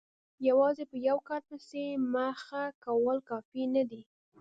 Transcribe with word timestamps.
یوازې 0.49 0.83
په 0.91 0.97
یوه 1.07 1.21
کار 1.29 1.41
پسې 1.49 1.83
مخه 2.13 2.63
کول 2.85 3.17
کافي 3.29 3.63
نه 3.75 3.83
دي. 3.89 4.01